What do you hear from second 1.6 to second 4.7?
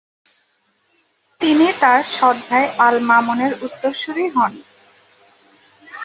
তার সৎভাই আল মামুনের উত্তরসুরি হন।